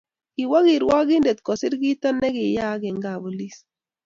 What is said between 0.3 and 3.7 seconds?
kiwo kirwakindet ko ser kito ne kiyaaka eng' kapolis